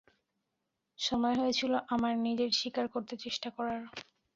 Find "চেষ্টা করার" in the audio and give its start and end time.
3.17-3.81